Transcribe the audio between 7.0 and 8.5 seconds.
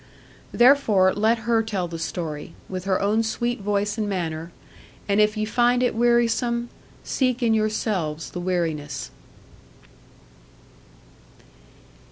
seek in yourselves the